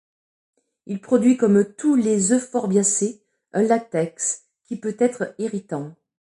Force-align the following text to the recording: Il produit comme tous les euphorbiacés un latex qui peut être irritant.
Il 0.87 0.99
produit 0.99 1.37
comme 1.37 1.75
tous 1.75 1.93
les 1.95 2.33
euphorbiacés 2.33 3.21
un 3.53 3.61
latex 3.61 4.47
qui 4.63 4.75
peut 4.79 4.95
être 4.99 5.35
irritant. 5.37 5.93